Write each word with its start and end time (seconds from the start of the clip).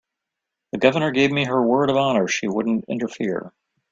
The 0.71 0.79
Governor 0.79 1.11
gave 1.11 1.29
me 1.29 1.43
her 1.45 1.61
word 1.61 1.91
of 1.91 1.95
honor 1.95 2.27
she 2.27 2.47
wouldn't 2.47 2.85
interfere. 2.87 3.53